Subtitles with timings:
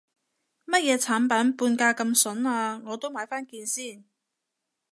[0.65, 4.03] 乜嘢產品半價咁筍啊，我都買返件先